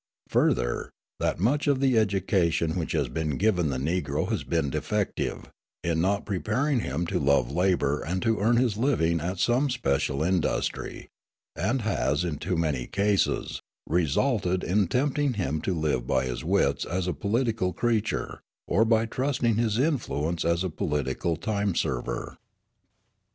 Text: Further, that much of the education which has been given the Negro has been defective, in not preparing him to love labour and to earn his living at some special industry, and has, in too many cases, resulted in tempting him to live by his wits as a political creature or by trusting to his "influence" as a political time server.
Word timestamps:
Further, 0.29 0.89
that 1.19 1.39
much 1.39 1.67
of 1.67 1.79
the 1.79 1.95
education 1.95 2.75
which 2.75 2.93
has 2.93 3.07
been 3.07 3.37
given 3.37 3.69
the 3.69 3.77
Negro 3.77 4.27
has 4.29 4.43
been 4.43 4.71
defective, 4.71 5.51
in 5.83 6.01
not 6.01 6.25
preparing 6.25 6.79
him 6.79 7.05
to 7.05 7.19
love 7.19 7.51
labour 7.51 8.01
and 8.01 8.19
to 8.23 8.39
earn 8.39 8.57
his 8.57 8.77
living 8.77 9.19
at 9.19 9.37
some 9.37 9.69
special 9.69 10.23
industry, 10.23 11.09
and 11.55 11.83
has, 11.83 12.23
in 12.23 12.39
too 12.39 12.57
many 12.57 12.87
cases, 12.87 13.61
resulted 13.85 14.63
in 14.63 14.87
tempting 14.87 15.33
him 15.33 15.61
to 15.61 15.75
live 15.79 16.07
by 16.07 16.25
his 16.25 16.43
wits 16.43 16.83
as 16.83 17.05
a 17.07 17.13
political 17.13 17.71
creature 17.71 18.41
or 18.67 18.83
by 18.83 19.05
trusting 19.05 19.55
to 19.57 19.61
his 19.61 19.77
"influence" 19.77 20.43
as 20.43 20.63
a 20.63 20.71
political 20.71 21.35
time 21.35 21.75
server. 21.75 22.39